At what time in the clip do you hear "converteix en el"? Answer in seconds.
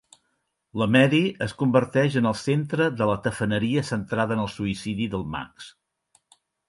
1.59-2.37